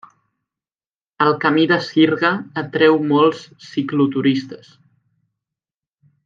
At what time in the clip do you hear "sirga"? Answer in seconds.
1.89-2.31